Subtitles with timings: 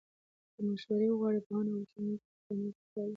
[0.53, 3.09] که مشوره وغواړې، پوهان او ښوونکي ستا مرسته کولای شي.